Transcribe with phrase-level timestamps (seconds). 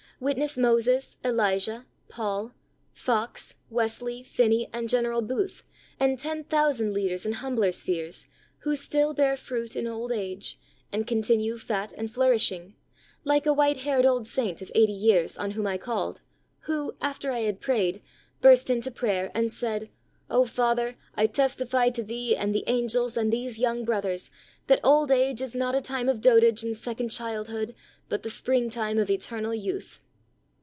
[0.21, 2.53] Witness Moses, Elijah, Paul,
[2.93, 5.63] Fox, Wesley, Finney and General Booth,
[5.99, 8.27] and ten thousand leaders in hum bler spheres
[8.59, 10.59] who still bear "fruit in old age,"
[10.91, 12.75] and continue "fat and flourishing;"
[13.23, 16.21] like a white haired old saint of eighty years, on whom I called
[16.67, 18.03] who, after I had prayed,
[18.41, 19.89] burst into prayer, and said:
[20.29, 20.55] "O 40 THE soul winner's SECRET.
[20.55, 24.29] Father, I testify to Thee, and the angels, and these young brothers,
[24.67, 27.73] that old age is not a time of dotage and second childhood,
[28.07, 29.99] but the springtime of eternal youth."